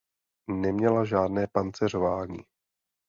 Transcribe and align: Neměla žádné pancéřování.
Neměla 0.47 1.05
žádné 1.05 1.47
pancéřování. 1.47 2.39